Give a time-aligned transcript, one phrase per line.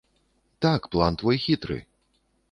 [0.65, 1.77] Так, план твой хітры.